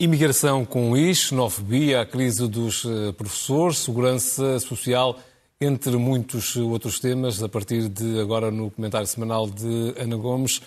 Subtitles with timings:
[0.00, 5.18] Imigração com IS, xenofobia, a crise dos eh, professores, segurança social,
[5.60, 10.62] entre muitos outros temas, a partir de agora no comentário semanal de Ana Gomes.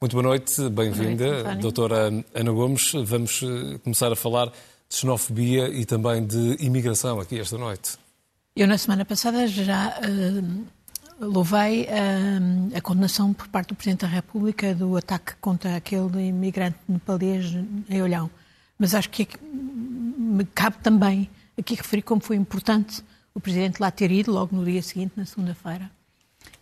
[0.00, 2.92] Muito boa noite, bem-vinda, doutora Ana Gomes.
[3.04, 4.52] Vamos eh, começar a falar
[4.88, 7.98] de xenofobia e também de imigração aqui esta noite.
[8.56, 10.66] Eu, na semana passada, já uh,
[11.20, 16.78] louvei uh, a condenação por parte do Presidente da República do ataque contra aquele imigrante
[16.88, 17.46] nepalês
[17.88, 18.30] em Olhão
[18.78, 23.02] mas acho que me cabe também aqui referir como foi importante
[23.34, 25.90] o Presidente lá ter ido logo no dia seguinte, na segunda-feira,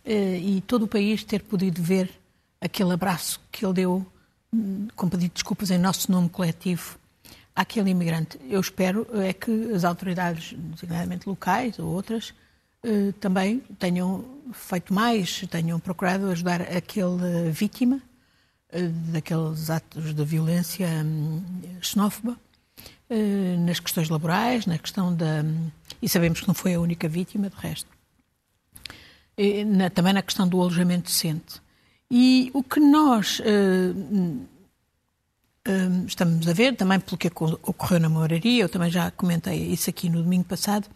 [0.03, 2.09] eh, e todo o país ter podido ver
[2.59, 4.05] aquele abraço que ele deu,
[4.51, 6.97] hum, com pedido de desculpas em nosso nome coletivo,
[7.57, 8.39] àquele imigrante.
[8.47, 12.31] Eu espero é que as autoridades, designadamente locais ou outras,
[12.83, 14.23] eh, também tenham
[14.53, 17.99] feito mais, tenham procurado ajudar aquele vítima
[18.69, 21.43] eh, daqueles atos de violência hum,
[21.81, 22.37] xenófoba
[23.09, 25.41] eh, nas questões laborais, na questão da.
[25.43, 27.89] Hum, e sabemos que não foi a única vítima, de resto.
[29.67, 31.61] Na, também na questão do alojamento decente.
[32.09, 33.43] E o que nós uh,
[35.67, 39.89] uh, estamos a ver, também pelo que ocorreu na moraria, eu também já comentei isso
[39.89, 40.87] aqui no domingo passado,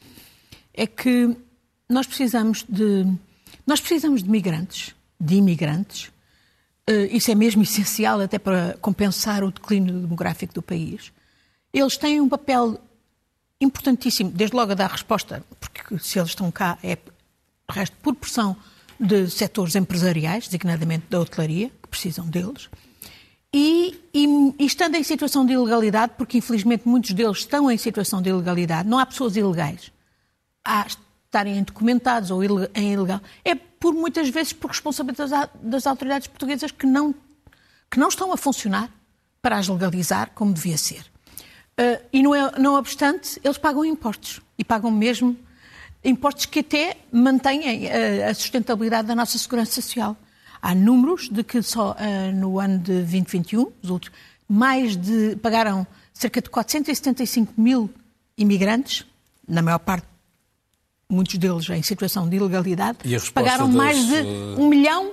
[0.73, 1.35] é que
[1.89, 3.05] nós precisamos de.
[3.67, 6.11] Nós precisamos de migrantes, de imigrantes,
[6.87, 11.11] eh, isso é mesmo essencial até para compensar o declínio demográfico do país.
[11.73, 12.79] Eles têm um papel
[13.59, 16.97] importantíssimo, desde logo a dar resposta, porque se eles estão cá é,
[17.69, 18.57] resto, por pressão
[18.99, 22.69] de setores empresariais, designadamente da hotelaria, que precisam deles,
[23.53, 28.29] e, e, estando em situação de ilegalidade, porque infelizmente muitos deles estão em situação de
[28.29, 29.91] ilegalidade, não há pessoas ilegais.
[30.63, 36.71] Há estarem indocumentados ou em ilegal, é por muitas vezes por responsabilidade das autoridades portuguesas
[36.71, 37.15] que não,
[37.89, 38.89] que não estão a funcionar
[39.41, 41.01] para as legalizar como devia ser.
[41.79, 45.37] Uh, e não, é, não obstante, eles pagam impostos e pagam mesmo
[46.03, 50.15] impostos que até mantêm a, a sustentabilidade da nossa segurança social.
[50.61, 54.11] Há números de que só uh, no ano de 2021, os outros,
[54.47, 57.89] mais de pagaram cerca de 475 mil
[58.37, 59.05] imigrantes,
[59.47, 60.05] na maior parte
[61.09, 62.99] muitos deles em situação de ilegalidade,
[63.33, 65.11] pagaram mais de eh, um milhão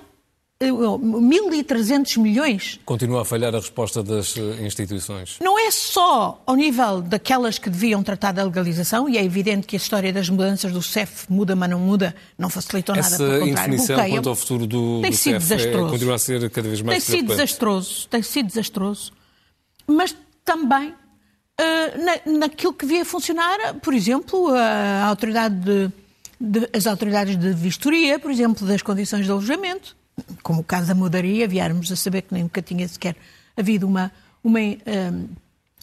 [0.60, 2.80] 1.300 milhões.
[2.84, 5.36] Continua a falhar a resposta das eh, instituições.
[5.40, 9.76] Não é só ao nível daquelas que deviam tratar da legalização, e é evidente que
[9.76, 13.30] a história das mudanças do CEF muda, mas não muda, não facilitou nada, Essa pelo
[13.30, 13.52] contrário.
[13.52, 14.16] indefinição bloqueia.
[14.16, 15.86] quanto ao futuro do, tem do sido CEF é- desastroso.
[15.86, 19.12] É, continua a ser cada vez mais Tem sido desastroso, tem sido desastroso.
[19.86, 20.14] Mas
[20.44, 25.92] também uh, na, naquilo que devia funcionar, por exemplo, a autoridade de,
[26.40, 29.96] de, as autoridades de vistoria, por exemplo, das condições de alojamento,
[30.42, 33.16] como o caso da mudaria, viéramos a saber que nunca tinha sequer
[33.56, 34.12] havido uma,
[34.42, 35.12] uma, eh,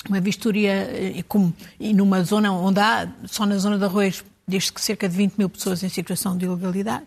[0.07, 4.72] uma vistoria eh, como, e numa zona onde há, só na zona de Arroz, desde
[4.72, 7.06] que cerca de 20 mil pessoas em situação de ilegalidade.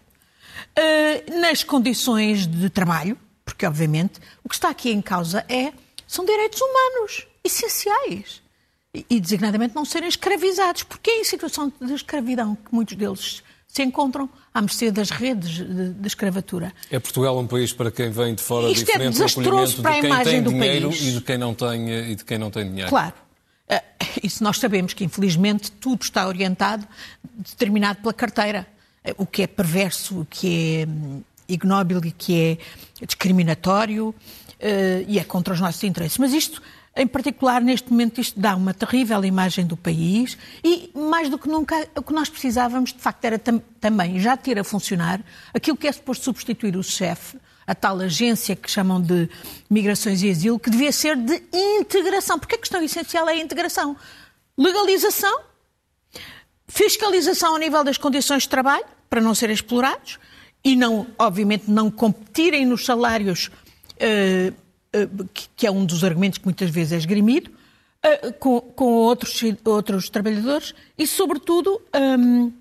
[1.41, 5.72] nas condições de trabalho, porque obviamente o que está aqui em causa é,
[6.06, 8.43] são direitos humanos essenciais
[8.94, 13.83] e, designadamente, não serem escravizados, porque é em situação de escravidão que muitos deles se
[13.83, 14.28] encontram
[14.59, 16.73] à mercê das redes de, de escravitura.
[16.91, 19.99] É Portugal um país para quem vem de fora Isto diferente é desastroso para a
[19.99, 21.03] imagem do dinheiro país.
[21.03, 22.91] e de quem não tem e de quem não tem dinheiro.
[22.91, 23.15] Claro.
[23.69, 23.83] Eh,
[24.23, 26.87] isso nós sabemos que infelizmente tudo está orientado,
[27.37, 28.67] determinado pela carteira,
[29.05, 32.59] eh, o que é perverso, o que é hum, ignóbil e que
[33.01, 34.15] é discriminatório
[34.59, 36.19] eh, e é contra os nossos interesses.
[36.19, 36.61] Mas isto
[36.99, 41.49] em particular, neste momento, isto dá uma terrível imagem do país e, mais do que
[41.49, 45.21] nunca, o que nós precisávamos, de facto, era tam também já ter a funcionar
[45.55, 49.31] aquilo que é suposto substituir o chefe, a tal agência que chamam de
[49.71, 53.97] Migrações e Asilo, que devia ser de integração, porque a questão essencial é a integração.
[54.57, 55.43] Legalização,
[56.67, 60.19] fiscalização ao nível das condições de trabalho, para não serem explorados,
[60.65, 63.53] e não, obviamente, não competirem nos salários.
[63.94, 64.68] Uh,
[65.55, 67.50] que é um dos argumentos que muitas vezes é esgrimido,
[68.02, 72.52] eh, com, outros, outros trabalhadores e, sobretudo, um,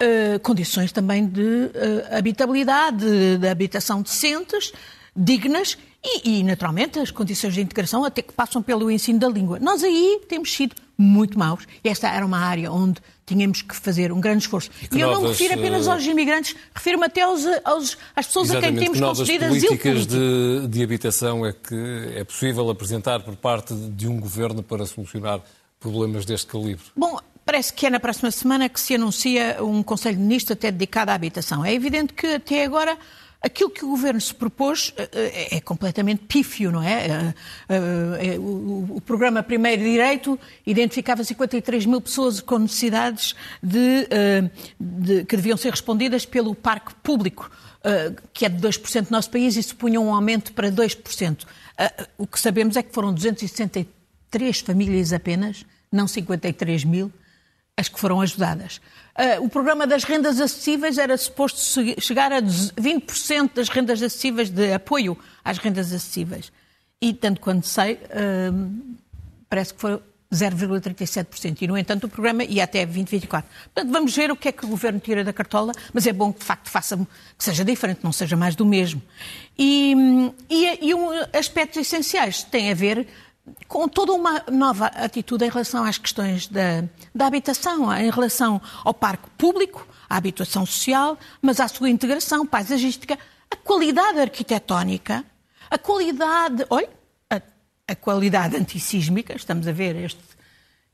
[0.00, 1.72] Uh, condições também de
[2.16, 4.72] habitabilidade, de, de, habitação decentes,
[5.16, 9.58] dignas e, e, naturalmente, as condições de integração até que passam pelo ensino da língua.
[9.58, 11.66] Nós aí temos sido muito maus.
[11.82, 14.70] Esta era uma área onde tínhamos que fazer um grande esforço.
[14.90, 18.26] E, e eu novas, não me refiro apenas aos imigrantes, refiro-me até aos, aos, às
[18.26, 23.20] pessoas a quem temos concedido asilo políticas de, de habitação é que é possível apresentar
[23.20, 25.40] por parte de um governo para solucionar
[25.78, 26.84] problemas deste calibre?
[26.96, 30.70] Bom, parece que é na próxima semana que se anuncia um Conselho de Ministros até
[30.70, 31.64] dedicado à habitação.
[31.64, 32.98] É evidente que até agora
[33.40, 37.34] aquilo que o governo se propôs é, é completamente pífio, não é?
[38.38, 44.08] O, programa Primeiro Direito identificava 53 mil pessoas com necessidades de,
[44.78, 47.50] de, que deviam ser respondidas pelo parque público,
[48.32, 51.46] que é de 2% do nosso país, e supunha um aumento para 2%.
[52.18, 57.12] O que sabemos é que foram 263 famílias apenas, não 53 mil,
[57.78, 58.80] as que foram ajudadas.
[59.16, 61.60] Uh, o programa das rendas acessíveis era suposto
[62.00, 66.52] chegar a 20% das rendas acessíveis, de apoio às rendas acessíveis.
[67.00, 68.70] E, tanto quanto sei, uh,
[69.48, 70.00] parece que foi
[70.32, 71.62] 0,37%.
[71.62, 73.48] E, no entanto, o programa ia até 2024.
[73.72, 76.32] Portanto, vamos ver o que é que o Governo tira da cartola, mas é bom
[76.32, 79.00] que, de facto, faça, que seja diferente, não seja mais do mesmo.
[79.56, 79.94] E,
[80.50, 83.06] e, e um, aspectos essenciais têm a ver
[83.66, 86.84] com toda uma nova atitude em relação às questões da,
[87.14, 93.18] da habitação, em relação ao parque público, à habitação social, mas à sua integração paisagística,
[93.50, 95.24] a qualidade arquitetónica,
[95.70, 96.88] a qualidade, olha,
[97.30, 97.40] a,
[97.86, 100.22] a qualidade antissísmica, estamos a ver este,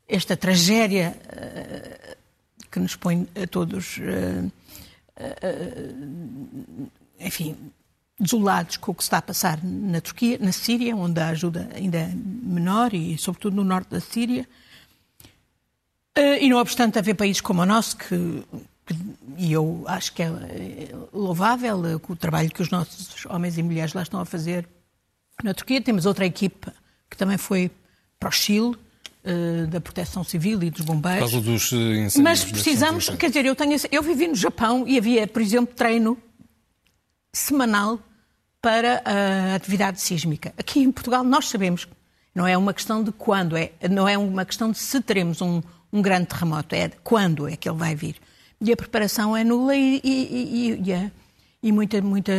[0.08, 2.16] esta tragédia uh,
[2.70, 4.50] que nos põe a todos, uh,
[5.20, 6.90] uh,
[7.20, 7.56] enfim,
[8.18, 11.68] desolados com o que se está a passar na Turquia, na Síria, onde a ajuda
[11.74, 14.48] ainda é menor e, sobretudo, no norte da Síria.
[16.14, 18.44] Eh, e, não obstante, haver países como o nosso que,
[18.86, 18.96] que
[19.36, 20.30] e eu acho que é
[21.12, 24.68] louvável eh, o trabalho que os nossos homens e mulheres lá estão a fazer
[25.42, 25.80] na Turquia.
[25.80, 26.72] Temos outra equipa
[27.10, 27.70] que também foi
[28.18, 28.76] para o Chile,
[29.24, 31.30] eh, da Proteção Civil e dos bombeiros.
[31.30, 35.26] Por causa dos Mas precisamos, quer dizer, eu, tenho, eu vivi no Japão e havia,
[35.26, 36.16] por exemplo, treino
[37.34, 37.98] semanal
[38.62, 40.54] para a atividade sísmica.
[40.56, 41.86] Aqui em Portugal nós sabemos,
[42.34, 45.60] não é uma questão de quando, é, não é uma questão de se teremos um,
[45.92, 48.16] um grande terremoto, é quando é que ele vai vir.
[48.60, 51.10] E a preparação é nula e, e, e, e, é,
[51.62, 52.32] e muita, muita,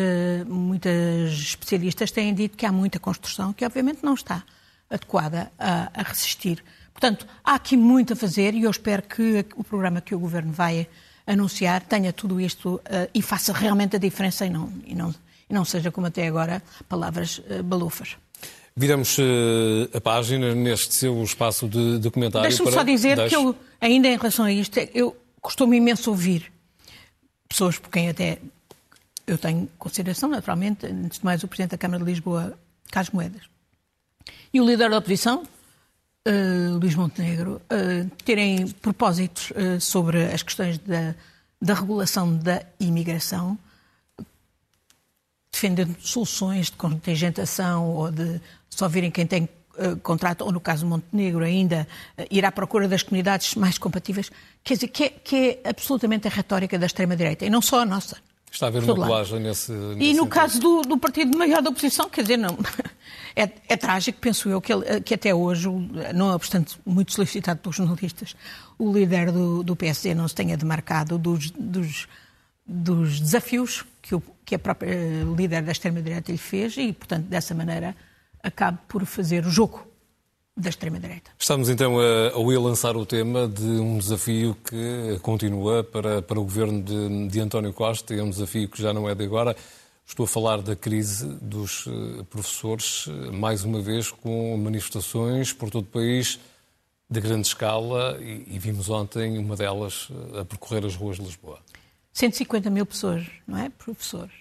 [0.48, 4.44] muitas especialistas têm dito que há muita construção que obviamente não está
[4.90, 6.64] adequada a, a resistir.
[6.92, 10.52] Portanto, há aqui muito a fazer e eu espero que o programa que o Governo
[10.52, 10.88] vai
[11.26, 12.82] anunciar tenha tudo isto uh,
[13.14, 15.14] e faça realmente a diferença e não, e não,
[15.50, 18.16] e não seja como até agora palavras uh, balufas.
[18.76, 22.48] Viramos uh, a página neste seu espaço de documentário.
[22.48, 22.80] Deixa-me para...
[22.80, 23.30] só dizer Deixe...
[23.30, 26.52] que eu, ainda em relação a isto, eu costumo imenso ouvir
[27.48, 28.40] pessoas por quem até
[29.26, 32.58] eu tenho consideração, naturalmente, antes de mais o Presidente da Câmara de Lisboa,
[32.92, 33.42] Carlos Moedas,
[34.54, 35.44] e o líder da oposição,
[36.28, 41.16] uh, Luís Montenegro, uh, terem propósitos uh, sobre as questões da,
[41.62, 43.58] da regulação da imigração,
[45.52, 50.86] defendendo soluções de contingentação ou de só virem quem tem uh, contrato, ou no caso
[50.86, 51.88] Montenegro ainda,
[52.18, 54.32] uh, ir à procura das comunidades mais compatíveis,
[54.64, 57.86] quer dizer, que é, que é absolutamente a retórica da extrema-direita, e não só a
[57.86, 58.18] nossa.
[58.52, 60.28] Está a haver uma colagem nesse, nesse, E no sentido.
[60.28, 62.58] caso do, do, partido maior da oposição, quer dizer, não.
[63.36, 65.68] É, é trágico, penso eu, que, ele, que, até hoje,
[66.14, 68.36] não obstante muito solicitado pelos jornalistas,
[68.80, 72.08] o líder do, do PSD não se tenha demarcado dos, dos,
[72.66, 77.26] dos desafios que, o, que a própria eh, líder da extrema-direita lhe fez e, portanto,
[77.26, 77.94] dessa maneira,
[78.42, 79.86] acabe por fazer o jogo
[80.56, 81.32] da extrema-direita.
[81.38, 86.44] Estamos então a, a lançar o tema de um desafio que continua para, para o
[86.44, 89.56] governo de, de António Costa e é um desafio que já não é de agora.
[90.08, 95.72] Estou a falar da crise dos eh, professores, eh, mais uma vez com manifestações por
[95.72, 96.40] todo o país
[97.10, 101.60] de grande escala e, vimos ontem uma delas eh, a percorrer as ruas de Lisboa.
[102.14, 103.70] 150 mil pessoas, não é?
[103.70, 104.34] Professores.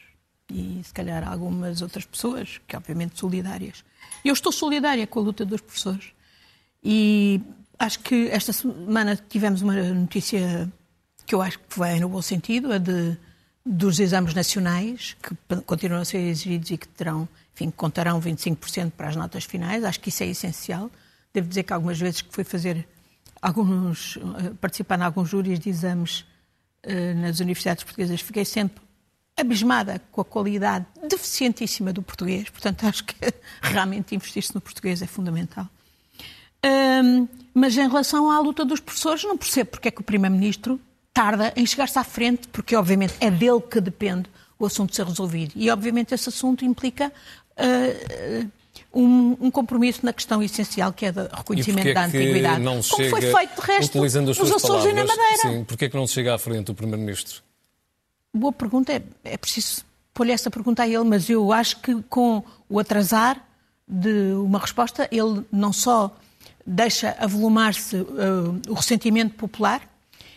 [0.53, 3.83] E se calhar algumas outras pessoas, que obviamente solidárias.
[4.23, 6.13] Eu estou solidária com a luta dos professores.
[6.83, 7.41] E
[7.79, 10.71] acho que esta semana tivemos uma notícia
[11.27, 13.17] que eu acho que vai no bom sentido, a de,
[13.65, 19.09] dos exames nacionais, que continuam a ser exigidos e que terão, enfim, contarão 25% para
[19.09, 19.85] as notas finais.
[19.85, 20.91] Acho que isso é essencial.
[21.33, 22.87] Devo dizer que algumas vezes que fui fazer
[23.41, 26.25] alguns, eh, participar em alguns júris de exames
[26.83, 28.83] eh, nas universidades portuguesas, fiquei sempre
[29.37, 33.15] abismada com a qualidade deficientíssima do português, portanto acho que
[33.63, 35.69] realmente investir-se no português é fundamental.
[36.65, 40.81] Um, mas em relação à luta dos professores, não percebo porque é que o Primeiro-Ministro
[41.15, 44.29] tarda em chegar-se à frente, porque obviamente é dele que depende
[44.59, 45.53] o assunto ser resolvido.
[45.55, 47.13] E obviamente esse assunto implica
[47.57, 48.51] uh,
[48.93, 52.61] um, um, compromisso na questão essencial que é o reconhecimento da antiguidade.
[52.61, 55.37] Não como foi feito de resto utilizando as nos Açores e na Madeira.
[55.43, 57.43] Sim, porque é que não se chega à frente o Primeiro-Ministro?
[58.33, 62.43] Boa pergunta, é, é preciso pôr-lhe essa pergunta a ele, mas eu acho que com
[62.69, 63.41] o atrasar
[63.87, 66.11] de uma resposta, ele não só
[66.67, 69.81] deixa avolumar-se uh, o ressentimento popular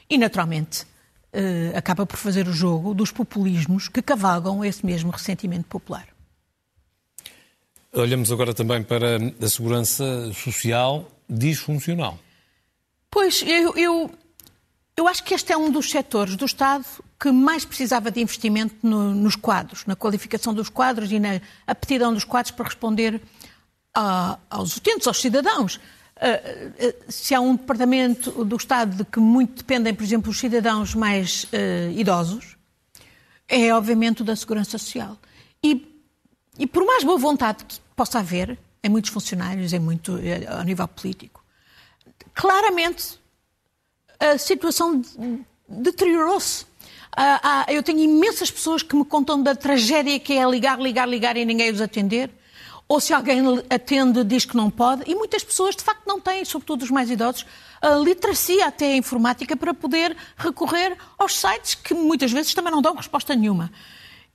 [0.09, 5.67] e, naturalmente, uh, acaba por fazer o jogo dos populismos que cavalgam esse mesmo ressentimento
[5.67, 6.07] popular.
[7.93, 12.19] Olhamos agora também para a segurança social disfuncional.
[13.09, 14.11] Pois, eu, eu,
[14.95, 16.85] eu acho que este é um dos setores do Estado
[17.19, 22.13] que mais precisava de investimento no, nos quadros, na qualificação dos quadros e na aptidão
[22.13, 23.21] dos quadros para responder
[23.93, 25.79] a, aos utentes, aos cidadãos.
[26.17, 30.39] Uh, uh, se há um departamento do Estado de que muito dependem, por exemplo, os
[30.39, 32.57] cidadãos mais uh, idosos,
[33.47, 35.17] é obviamente o da Segurança Social.
[35.63, 35.85] E,
[36.57, 40.19] e por mais boa vontade que possa haver em muitos funcionários, em muito,
[40.49, 41.43] ao nível político,
[42.33, 43.19] claramente
[44.19, 45.01] a situação
[45.67, 46.65] deteriorou-se.
[47.15, 51.07] Ah, ah, eu tenho imensas pessoas que me contam da tragédia que é ligar, ligar,
[51.07, 52.29] ligar e ninguém os atender.
[52.87, 55.03] Ou se alguém atende, diz que não pode.
[55.05, 57.45] E muitas pessoas, de facto, não têm, sobretudo os mais idosos,
[57.81, 62.81] a literacia até a informática para poder recorrer aos sites que muitas vezes também não
[62.81, 63.71] dão resposta nenhuma.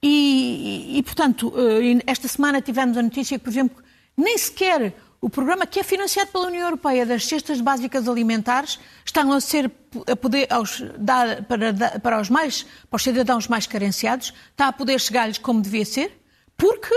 [0.02, 3.82] E, e, portanto, eh, esta semana tivemos a notícia que, por exemplo,
[4.16, 9.32] nem sequer o programa que é financiado pela União Europeia das cestas básicas alimentares estão
[9.32, 9.71] a ser
[10.11, 14.73] a poder aos, dar, para, para, os mais, para os cidadãos mais carenciados, está a
[14.73, 16.21] poder chegar-lhes como devia ser,
[16.56, 16.92] porque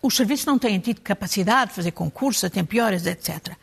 [0.00, 3.56] os serviços não têm tido capacidade de fazer concursos a tempo horas, etc.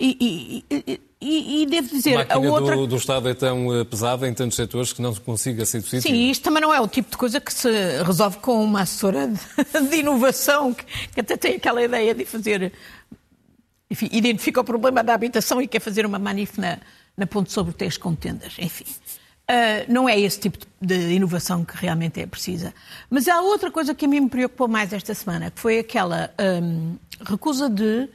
[0.00, 2.74] E, e, e, e, devo dizer, a, a outra...
[2.76, 5.80] do, do Estado é tão eh, pesada em tantos setores que não se consiga ser
[5.82, 6.02] possível.
[6.02, 7.68] Sim, isto também não é o tipo de coisa que se
[8.02, 12.72] resolve com uma assessora de, de inovação, que, que até tem aquela ideia de fazer
[13.92, 16.78] enfim, identifica o problema da habitação e quer fazer uma manif na,
[17.14, 18.86] na Ponte sobre Tens com tendas, enfim.
[19.50, 22.72] Uh, não é esse tipo de inovação que realmente é precisa.
[23.10, 26.32] Mas há outra coisa que a mim me preocupou mais esta semana, que foi aquela
[26.62, 28.08] um, recusa de,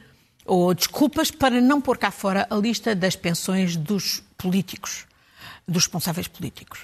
[0.44, 5.06] ou desculpas para não pôr cá fora a lista das pensões dos políticos,
[5.66, 6.80] dos responsáveis políticos.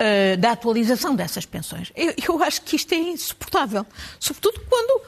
[0.00, 1.92] Uh, da atualização dessas pensões.
[1.94, 3.86] Eu, eu acho que isto é insuportável.
[4.18, 5.02] Sobretudo quando,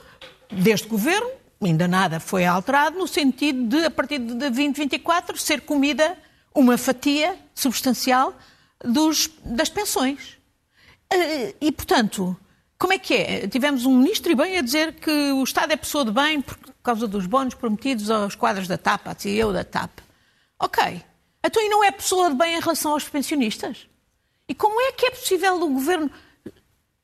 [0.52, 6.16] deste governo, ainda nada foi alterado, no sentido de, a partir de 2024, ser comida
[6.54, 8.34] uma fatia substancial
[8.84, 10.38] dos, das pensões.
[11.10, 12.36] Eh, e, portanto,
[12.78, 13.48] como é que é?
[13.48, 16.56] Tivemos um ministro e bem a dizer que o Estado é pessoa de bem por
[16.82, 19.90] causa dos bónus prometidos aos quadros da TAP, à CEO da TAP.
[20.58, 21.02] Ok.
[21.42, 23.86] Então, e não é pessoa de bem em relação aos pensionistas?
[24.48, 26.10] E como é que é possível o governo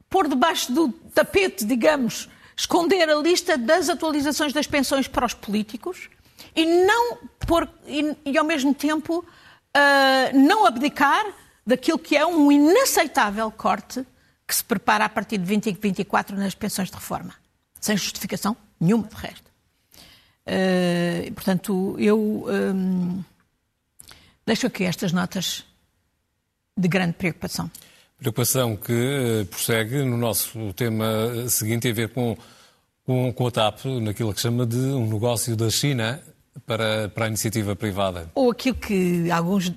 [0.08, 6.10] pôr debaixo do tapete, digamos, esconder a lista das atualizações das pensões para os políticos
[6.54, 11.24] e não pôr, e, e ao mesmo tempo uh, não abdicar
[11.66, 14.04] daquilo que é um inaceitável corte
[14.46, 17.34] que se prepara a partir de 2024 nas pensões de reforma,
[17.80, 19.50] sem justificação nenhuma de resto.
[20.46, 23.22] Uh, portanto, eu um,
[24.44, 25.64] deixo aqui estas notas
[26.76, 27.70] de grande preocupação.
[28.18, 32.36] Preocupação que eh, prossegue no nosso tema seguinte, tem a ver com,
[33.04, 36.20] com, com a TAP, naquilo que chama de um negócio da China
[36.66, 38.30] para, para a iniciativa privada.
[38.34, 39.72] Ou aquilo que alguns,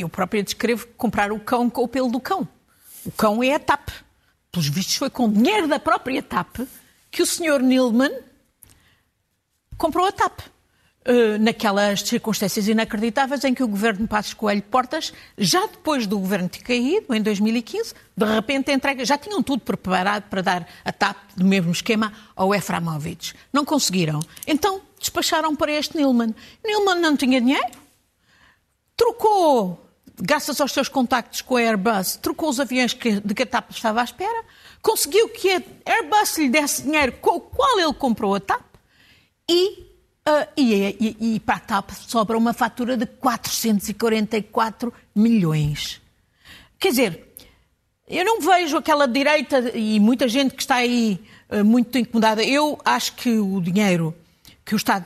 [0.00, 2.48] eu própria descrevo, comprar o cão com o pelo do cão.
[3.04, 3.88] O cão é a TAP.
[4.50, 6.60] Pelos vistos, foi com dinheiro da própria TAP
[7.10, 7.62] que o Sr.
[7.62, 8.12] Nilman
[9.76, 10.40] comprou a TAP.
[11.08, 16.48] Eh, naquelas circunstâncias inacreditáveis em que o governo Passos Coelho Portas, já depois do governo
[16.48, 21.16] ter caído, em 2015, de repente entrega, já tinham tudo preparado para dar a TAP,
[21.36, 23.34] do mesmo esquema, ao Eframovich.
[23.52, 24.18] Não conseguiram.
[24.48, 26.34] Então despacharam para este Nilman.
[26.64, 27.70] Nilman não tinha dinheiro,
[28.96, 29.85] trocou,
[30.18, 33.70] graças aos seus contactos com a Airbus, trocou os aviões que, de que a TAP
[33.70, 34.44] estava à espera,
[34.82, 38.62] conseguiu que a Airbus lhe desse dinheiro com o qual ele comprou a TAP
[39.48, 39.86] e
[40.28, 46.00] Uh, e, e, e, para a TAP sobra uma fatura de 444 milhões.
[46.80, 47.32] Quer dizer,
[48.08, 52.42] eu não vejo aquela direita e muita gente que está aí uh, muito incomodada.
[52.42, 54.12] Eu acho que o dinheiro
[54.64, 55.04] que o Estado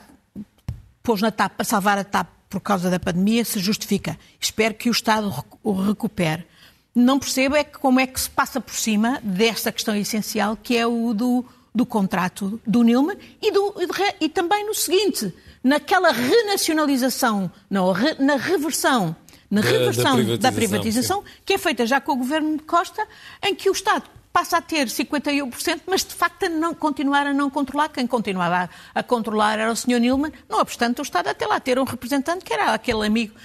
[1.03, 4.19] pôs na TAP para salvar a TAP por causa da pandemia se justifica.
[4.39, 6.45] Espero que o Estado o recupere.
[6.93, 10.77] Não percebo é que como é que se passa por cima desta questão essencial que
[10.77, 11.43] é o do
[11.73, 13.73] do contrato do Nilman e, do,
[14.19, 19.15] e também no seguinte, naquela renacionalização, não, na reversão,
[19.49, 22.63] na reversão da, da privatização, da privatização que é feita já com o governo de
[22.63, 23.07] Costa,
[23.41, 27.33] em que o Estado passa a ter 51%, mas de facto a não, continuar a
[27.33, 27.89] não controlar.
[27.89, 29.99] Quem continuava a, a, controlar era o Sr.
[29.99, 33.35] Nilman, não obstante o Estado até lá ter um representante que era aquele amigo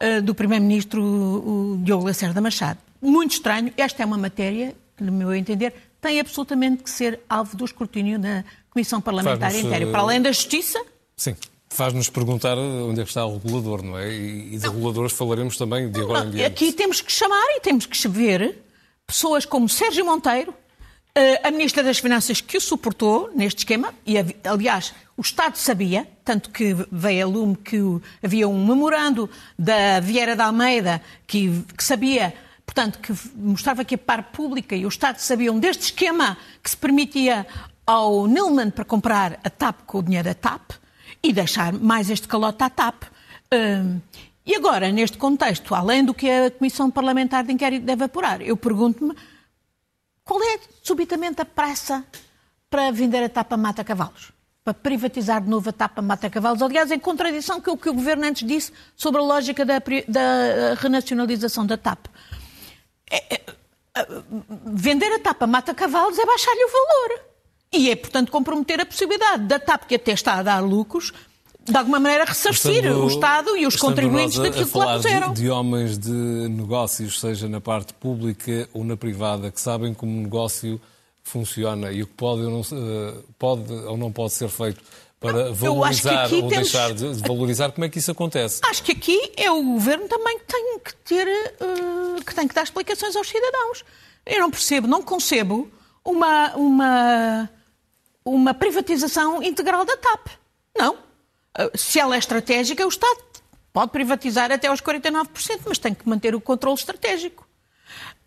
[0.00, 2.78] uh, do Primeiro-Ministro, Diogo Lacerda Machado.
[3.00, 7.64] Muito estranho, esta é uma matéria, no meu entender, tem absolutamente que ser alvo do
[7.64, 9.86] escrutínio da Comissão Parlamentar Inteira.
[9.86, 10.80] Para além da Justiça,
[11.16, 11.34] Sim.
[11.70, 14.10] Faz-nos perguntar onde é que está o regulador, não é?
[14.10, 16.46] E, e de reguladores falaremos também de agora em diante.
[16.46, 18.58] Aqui temos que chamar e temos que ver
[19.08, 20.54] pessoas como Sérgio Monteiro,
[21.14, 26.06] eh, a Ministra das Finanças que o suportou neste esquema, e aliás, o Estado sabia,
[26.22, 27.80] tanto que veio a lume que
[28.22, 32.34] havia um memorando da Vieira da Almeida que, que sabia,
[32.66, 36.76] portanto, que mostrava que a par pública e o Estado sabiam deste esquema que se
[36.76, 37.46] permitia
[37.86, 40.72] ao Nilman para comprar a TAP com o dinheiro da TAP
[41.22, 43.04] e deixar mais este calote à TAP.
[43.50, 43.98] Uh,
[44.48, 48.56] e agora, neste contexto, além do que a Comissão Parlamentar de Inquérito deve apurar, eu
[48.56, 49.14] pergunto-me
[50.24, 52.02] qual é subitamente a pressa
[52.70, 54.32] para vender a TAP a Mata Cavalos?
[54.64, 56.62] Para privatizar de novo a TAP a Mata Cavalos?
[56.62, 60.74] Aliás, em contradição com o que o Governo antes disse sobre a lógica da, da
[60.78, 62.06] renacionalização da TAP.
[63.10, 63.42] É, é,
[64.64, 67.20] vender a TAP a Mata Cavalos é baixar-lhe o valor.
[67.70, 71.12] E é, portanto, comprometer a possibilidade da TAP, que até está a dar lucros,
[71.68, 75.32] de alguma maneira ressarcir estando, o Estado e os contribuintes daquilo que lá puseram.
[75.32, 80.18] De, de homens de negócios, seja na parte pública ou na privada, que sabem como
[80.18, 80.80] o negócio
[81.22, 84.80] funciona e o que pode ou não, eh, pode, ou não pode ser feito
[85.20, 86.48] para valorizar ou temos...
[86.48, 88.60] deixar de, valorizar, como é que isso acontece?
[88.64, 91.26] Acho que aqui é o governo também que tem que ter,
[91.60, 93.84] uh, que tem que dar explicações aos cidadãos.
[94.24, 95.68] Eu não percebo, não concebo
[96.04, 97.50] uma, uma
[98.28, 100.28] uma privatização integral da TAP.
[100.76, 100.96] Não.
[101.54, 103.18] Ah, se ela é estratégica, o Estado
[103.72, 107.46] pode privatizar até aos 49%, mas tem que manter o controle estratégico.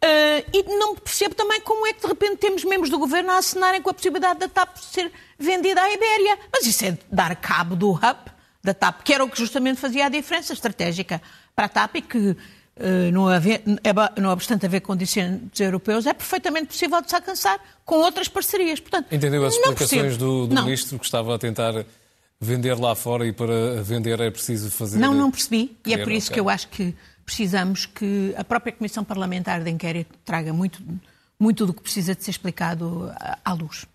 [0.04, 3.38] Uh, e não percebo também como é que de repente temos membros do governo a
[3.38, 6.40] assinarem com a possibilidade da TAP ser vendida à Ibéria.
[6.52, 8.18] Mas isso é dar cabo do hub
[8.64, 11.22] da TAP, que era o que justamente fazia a diferença estratégica
[11.56, 12.38] para a TAP e que
[12.78, 17.60] eh, não, haver, é não obstante haver condicionantes europeus, é perfeitamente possível de se alcançar
[17.86, 18.80] com outras parcerias.
[18.80, 21.86] Portanto, Entendeu as explicações do, do ministro que estava a tentar
[22.42, 24.98] vender lá fora e para vender é preciso fazer.
[24.98, 25.78] Não, não percebi.
[25.86, 29.70] E é por isso que eu acho que precisamos que a própria Comissão Parlamentar de
[29.70, 30.82] Inquérito traga muito,
[31.40, 33.14] muito do que precisa de ser explicado
[33.46, 33.86] à luz.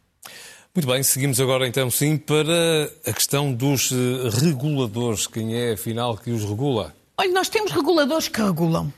[0.73, 5.27] Muito bem, seguimos agora então sim para a questão dos eh, reguladores.
[5.27, 6.95] Quem é afinal que os regula?
[7.19, 8.93] Olha, nós temos reguladores que regulam.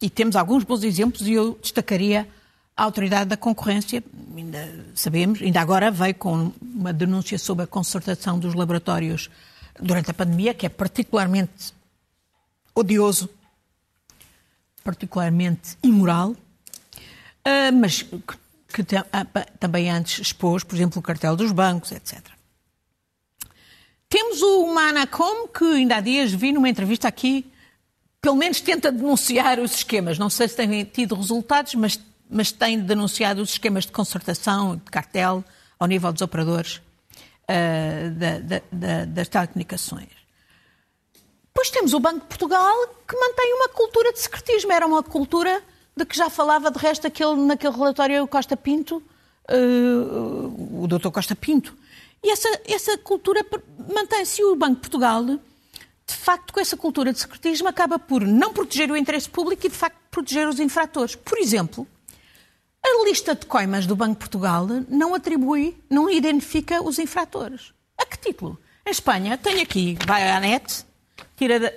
[0.00, 2.28] E temos alguns bons exemplos e eu destacaria
[2.76, 4.02] a Autoridade da Concorrência,
[4.36, 9.30] ainda sabemos, ainda agora veio com uma denúncia sobre a concertação dos laboratórios
[9.80, 11.72] durante a pandemia, que é particularmente
[12.74, 13.28] odioso,
[14.82, 16.34] particularmente imoral,
[17.44, 19.26] ah, mas que ah,
[19.58, 22.20] também antes expôs, por exemplo, o cartel dos bancos, etc.
[24.08, 27.50] Temos o Manacom, que ainda há dias vi numa entrevista aqui,
[28.20, 30.18] pelo menos tenta denunciar os esquemas.
[30.18, 31.98] Não sei se tem tido resultados, mas,
[32.32, 35.44] mas tem denunciado os esquemas de concertação, de cartel,
[35.78, 40.08] ao nível dos operadores uh, da, da, da, das telecomunicações.
[41.48, 42.74] Depois temos o Banco de Portugal,
[43.06, 44.72] que mantém uma cultura de secretismo.
[44.72, 45.62] Era uma cultura
[45.94, 49.02] de que já falava, de resto, aquele, naquele relatório Costa Pinto,
[49.50, 51.76] uh, o doutor Costa Pinto,
[52.24, 53.44] e essa, essa cultura
[53.94, 54.42] mantém-se.
[54.42, 58.90] O Banco de Portugal, de facto, com essa cultura de secretismo, acaba por não proteger
[58.90, 61.14] o interesse público e, de facto, proteger os infratores.
[61.16, 61.86] Por exemplo,
[62.84, 67.72] a lista de coimas do Banco de Portugal não atribui, não identifica os infratores.
[67.96, 68.58] A que título?
[68.86, 70.84] Em Espanha, tem aqui, vai à net,
[71.36, 71.72] tira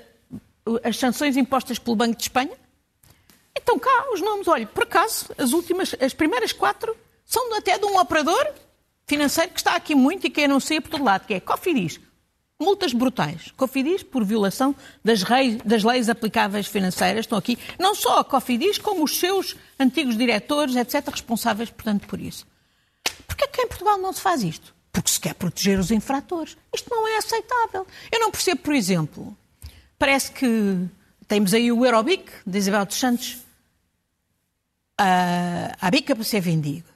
[0.84, 2.58] as sanções impostas pelo Banco de Espanha.
[3.56, 7.86] Então cá os nomes, olha, por acaso, as últimas, as primeiras quatro são até de
[7.86, 8.48] um operador
[9.06, 12.00] financeiro que está aqui muito e que anuncia por todo lado, que é Cofidis.
[12.66, 13.52] Multas brutais.
[13.56, 17.26] Cofidis por violação das, reis, das leis aplicáveis financeiras.
[17.26, 22.20] Estão aqui não só a Cofidis, como os seus antigos diretores, etc., responsáveis, portanto, por
[22.20, 22.46] isso.
[23.28, 24.74] Porquê é que em Portugal não se faz isto?
[24.92, 26.58] Porque se quer proteger os infratores.
[26.74, 27.86] Isto não é aceitável.
[28.12, 29.38] Eu não percebo, por exemplo,
[30.00, 30.88] parece que
[31.28, 33.38] temos aí o Eurobic, de Isabel dos Santos,
[34.98, 36.96] a, a bica para ser vendido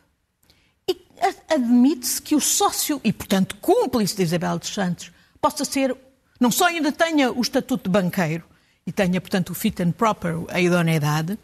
[1.50, 5.96] admite-se que o sócio e, portanto, cúmplice de Isabel dos Santos possa ser,
[6.40, 8.44] não só ainda tenha o estatuto de banqueiro
[8.86, 11.38] e tenha, portanto, o fit and proper, a idoneidade,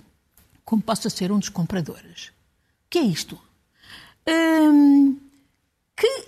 [0.64, 2.28] como possa ser um dos compradores.
[2.28, 3.40] O que é isto?
[4.28, 5.20] Hum,
[5.96, 6.28] que,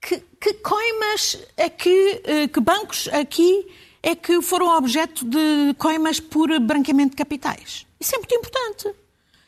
[0.00, 3.66] que, que coimas é que, eh, que bancos aqui
[4.02, 7.86] é que foram objeto de coimas por branqueamento de capitais?
[7.98, 8.94] Isso é muito importante.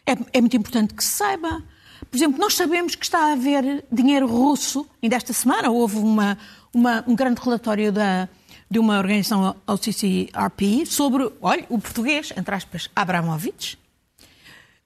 [0.07, 1.63] É, é muito importante que se saiba.
[2.11, 6.39] Por exemplo, nós sabemos que está a haver dinheiro russo, ainda esta semana houve uma,
[6.75, 8.29] uma, um grande relatório da,
[8.71, 13.79] de uma organização ao CCRP sobre, olha, o português, entre aspas, Abramovich,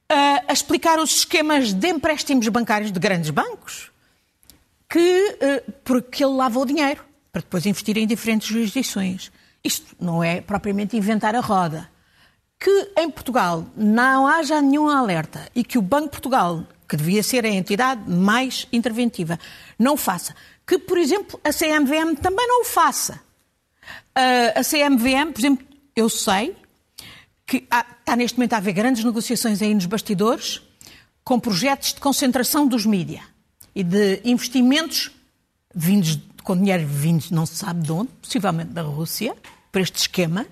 [0.09, 3.90] a explicar os esquemas de empréstimos bancários de grandes bancos,
[4.88, 5.37] que,
[5.85, 7.05] porque ele lavou dinheiro.
[7.31, 9.31] para depois investir em diferentes jurisdições.
[9.62, 11.90] Isto não é propriamente inventar a roda.
[12.59, 17.22] Que em Portugal não haja nenhum alerta e que o Banco de Portugal, que devia
[17.22, 19.38] ser a entidade mais interventiva,
[19.79, 20.35] não faça.
[20.68, 23.20] Que, por exemplo, a CMVM também não o faça.
[24.14, 26.54] Uh, a CMVM, por exemplo, eu sei
[27.46, 30.61] que há, está neste momento a haver grandes negociações aí nos bastidores
[31.24, 33.22] com projetos de concentração dos mídias
[33.74, 35.11] e de investimentos
[35.74, 39.35] vindos com dinheiro vindo não se sabe de onde, possivelmente da Rússia,
[39.72, 40.46] para estes esquemas,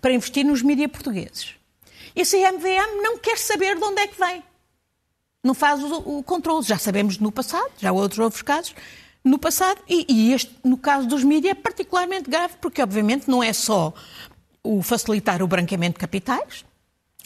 [0.00, 1.54] para investir nos mídias portugueses.
[2.16, 4.42] E a CMVM não quer saber de onde é que vem.
[5.44, 6.64] Não faz o, o controle.
[6.64, 8.74] Já sabemos no passado, já outros, outros casos,
[9.24, 13.42] no passado, e, e este, no caso dos mídias, é particularmente grave, porque obviamente não
[13.42, 13.92] é só
[14.62, 16.64] o facilitar o branqueamento de capitais,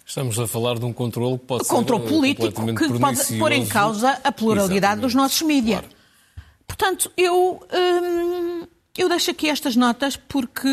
[0.06, 3.66] Estamos a falar de um controle que pode controle ser político que pode pôr em
[3.66, 5.00] causa a pluralidade Exatamente.
[5.00, 5.80] dos nossos mídias.
[5.80, 5.96] Claro.
[6.64, 10.68] Portanto, eu, hum, eu deixo aqui estas notas porque,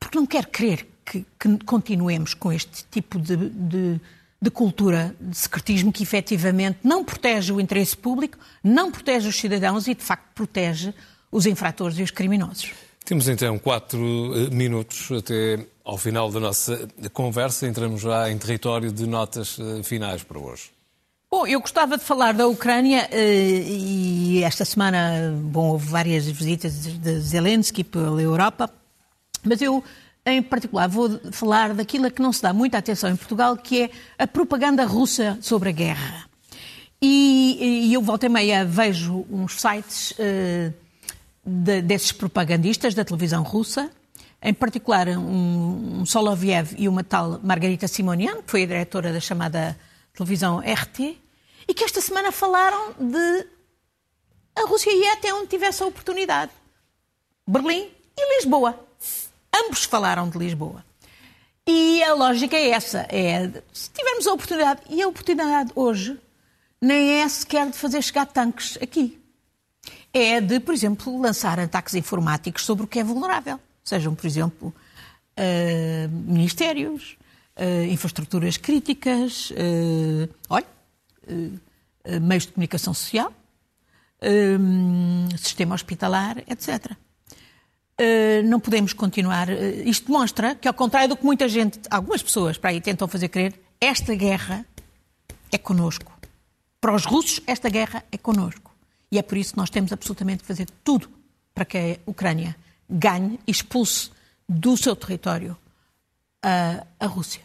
[0.00, 4.00] porque não quero crer que, que continuemos com este tipo de, de,
[4.44, 9.86] de, cultura de secretismo que efetivamente não protege o interesse público, não protege os cidadãos
[9.88, 10.94] e, de facto, protege
[11.32, 12.70] os infratores e os criminosos.
[13.04, 13.98] Temos então quatro
[14.34, 17.66] eh, minutos até ao final da nossa conversa.
[17.66, 20.70] Entramos já em território de notas eh, finais para hoje.
[21.30, 26.86] Bom, eu gostava de falar da Ucrânia eh, e esta semana, bom, houve várias visitas
[26.86, 28.70] de Zelensky pela Europa,
[29.42, 29.82] mas eu,
[30.26, 33.82] em particular, vou falar daquilo a que não se dá muita atenção em Portugal, que
[33.82, 36.24] é a propaganda russa sobre a guerra.
[37.00, 40.72] E, e eu, volta e meia, vejo uns sites uh,
[41.44, 43.90] de, desses propagandistas da televisão russa,
[44.40, 49.20] em particular um, um Soloviev e uma tal Margarita Simonian, que foi a diretora da
[49.20, 49.78] chamada
[50.14, 51.18] televisão RT,
[51.68, 53.46] e que esta semana falaram de
[54.56, 56.52] a Rússia ir até onde tivesse a oportunidade.
[57.46, 58.78] Berlim e Lisboa.
[59.54, 60.84] Ambos falaram de Lisboa.
[61.66, 66.18] E a lógica é essa, é se tivermos a oportunidade, e a oportunidade hoje
[66.80, 69.18] nem é sequer de fazer chegar tanques aqui.
[70.12, 74.74] É de, por exemplo, lançar ataques informáticos sobre o que é vulnerável sejam, por exemplo,
[75.38, 77.16] uh, ministérios,
[77.56, 80.66] uh, infraestruturas críticas, uh, olha,
[82.20, 83.32] meios de comunicação social,
[85.38, 86.92] sistema hospitalar, etc.
[88.44, 89.48] não podemos continuar.
[89.84, 93.28] isto demonstra que, ao contrário do que muita gente, algumas pessoas para aí tentam fazer
[93.28, 94.66] crer, esta guerra
[95.52, 96.12] é conosco.
[96.80, 98.74] Para os russos, esta guerra é conosco.
[99.10, 101.08] E é por isso que nós temos absolutamente que fazer tudo
[101.54, 102.56] para que a Ucrânia
[102.90, 104.10] ganhe e expulse
[104.48, 105.56] do seu território
[106.42, 107.42] a, a Rússia.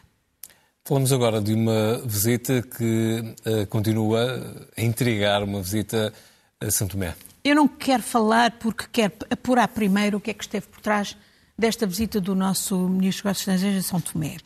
[0.84, 3.36] Falamos agora de uma visita que
[3.70, 6.12] continua a intrigar, uma visita
[6.60, 7.14] a São Tomé.
[7.50, 11.18] Eu não quero falar porque quero apurar primeiro o que é que esteve por trás
[11.58, 14.38] desta visita do nosso Ministro dos Estrangeiros a São Tomé.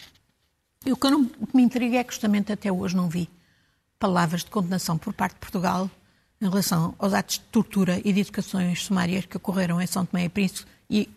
[0.86, 3.30] E o que, não, o que me intriga é que justamente até hoje não vi
[4.00, 5.92] palavras de condenação por parte de Portugal
[6.40, 10.24] em relação aos atos de tortura e de educações sumárias que ocorreram em São Tomé
[10.24, 11.10] e Príncipe e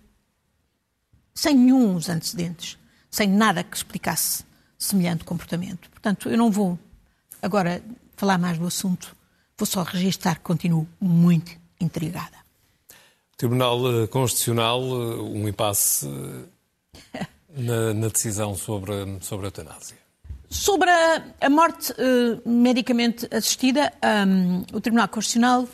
[1.33, 2.77] sem nenhum antecedentes,
[3.09, 4.45] sem nada que explicasse
[4.77, 5.89] semelhante comportamento.
[5.89, 6.77] Portanto, eu não vou
[7.41, 7.81] agora
[8.17, 9.17] falar mais do assunto,
[9.57, 12.47] vou só registrar que continuo muito intrigada.
[13.37, 16.09] Tribunal eh, Constitucional, eh, um impasse
[17.15, 19.99] eh, na, na, decisão sobre, sobre a eutanásia.
[20.49, 23.93] Sobre a, a morte uh, medicamente assistida,
[24.27, 25.69] um, o Tribunal Constitucional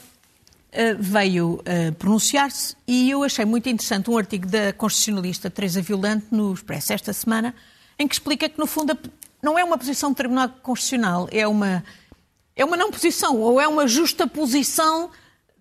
[0.72, 1.62] eh, veio
[1.98, 7.12] pronunciar-se e eu achei muito interessante um artigo da constitucionalista Teresa Violante no Expresso esta
[7.12, 7.54] semana,
[7.98, 8.98] em que explica que, no fundo,
[9.42, 11.84] não é uma posição do Tribunal Constitucional, é uma,
[12.56, 15.10] é uma não posição, ou é uma justa posição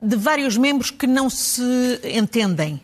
[0.01, 2.81] de vários membros que não se entendem.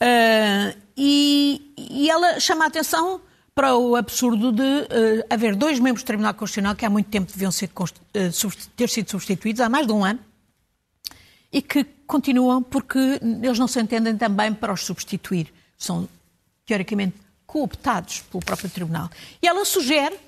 [0.00, 3.20] Uh, e, e, ela chama a atenção
[3.54, 7.30] para o absurdo de uh, haver dois membros do Tribunal Constitucional que há muito tempo
[7.30, 10.20] deviam ser, uh, ter sido substituídos, há mais de um ano,
[11.52, 12.98] e que continuam porque
[13.42, 15.52] eles não se entendem também para os substituir.
[15.78, 16.08] São,
[16.64, 19.10] teoricamente, cooptados pelo próprio Tribunal.
[19.40, 20.18] E ela sugere,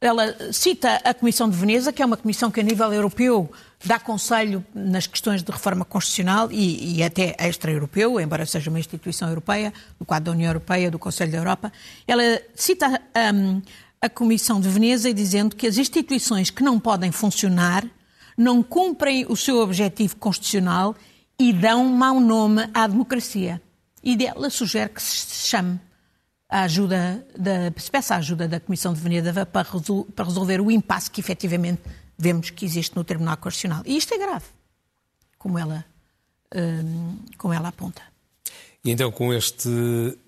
[0.00, 3.50] ela cita a Comissão de Veneza, que é uma comissão que a nível europeu
[3.84, 9.28] dá conselho nas questões de reforma constitucional e, e até extra-europeu, embora seja uma instituição
[9.28, 11.72] europeia, no quadro da União Europeia, do Conselho da Europa.
[12.06, 13.00] Ela cita
[13.34, 13.62] um,
[14.00, 17.84] a Comissão de Veneza dizendo que as instituições que não podem funcionar
[18.36, 20.94] não cumprem o seu objetivo constitucional
[21.38, 23.60] e dão mau nome à democracia.
[24.02, 25.80] E dela sugere que se chame
[26.48, 29.66] a ajuda da, se peça a ajuda da Comissão de Veneza para,
[30.14, 31.82] para resolver o impasse que efetivamente
[32.16, 33.82] vemos que existe no Tribunal Constitucional.
[33.84, 34.46] E isto é grave,
[35.38, 35.84] como ela
[37.36, 38.02] como ela aponta.
[38.84, 39.68] E então, com este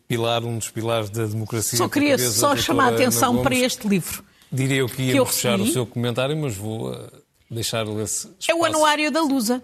[0.08, 1.78] pilar, um dos pilares da democracia.
[1.78, 4.24] Só queria só chamar a atenção Gomes, para este livro.
[4.50, 5.70] Diria eu que ia que eu fechar recebi.
[5.70, 7.08] o seu comentário, mas vou uh,
[7.50, 8.50] deixar esse espaço.
[8.50, 9.62] É o Anuário da Lusa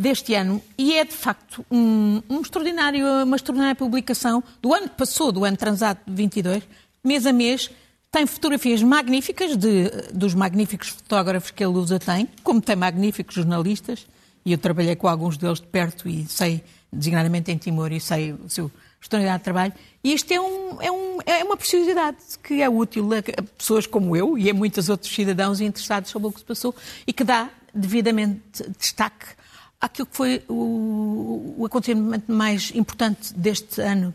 [0.00, 4.96] deste ano e é de facto um, um extraordinário, uma extraordinária publicação do ano que
[4.96, 6.62] passou, do ano transato de 22,
[7.04, 7.70] mês a mês.
[8.10, 14.06] Tem fotografias magníficas de, dos magníficos fotógrafos que a Lusa tem, como tem magníficos jornalistas,
[14.42, 18.32] e eu trabalhei com alguns deles de perto e sei, designadamente em Timor, e sei
[18.32, 18.70] o seu
[19.02, 19.72] extraordinário trabalho.
[20.02, 23.86] E isto é, um, é, um, é uma preciosidade que é útil a a pessoas
[23.86, 26.74] como eu e a muitos outros cidadãos interessados sobre o que se passou
[27.06, 29.39] e que dá devidamente destaque
[29.80, 34.12] àquilo que foi o, o acontecimento mais importante deste ano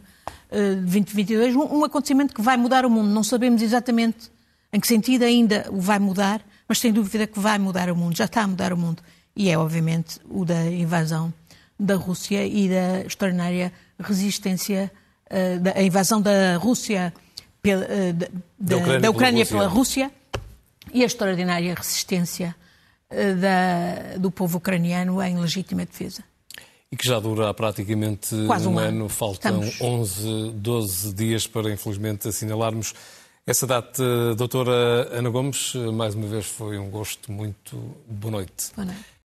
[0.52, 3.10] eh, de 2022, um, um acontecimento que vai mudar o mundo.
[3.10, 4.32] Não sabemos exatamente
[4.72, 8.16] em que sentido ainda o vai mudar, mas sem dúvida que vai mudar o mundo,
[8.16, 9.02] já está a mudar o mundo.
[9.36, 11.34] E é, obviamente, o da invasão
[11.80, 14.92] da Rússia e da extraordinária resistência,
[15.30, 17.14] eh, da a invasão da Rússia,
[17.62, 18.28] pela, eh, da,
[18.60, 20.12] da- Ucrânia da Ucrânia pela pela Rússia
[20.94, 22.56] e a extraordinária resistência
[23.40, 26.24] da- do povo ucraniano em legítima defesa.
[26.92, 28.88] E que já dura há praticamente Quase um um ano.
[28.90, 29.10] ano.
[29.10, 29.82] Faltam Estamos.
[29.82, 32.94] 11, 12 dias para, infelizmente, assinalarmos
[33.46, 34.36] essa data.
[34.36, 37.76] Doutora Ana Gomes, mais uma vez foi um gosto muito.
[38.08, 38.72] Boa noite.
[38.76, 39.15] Boa noite.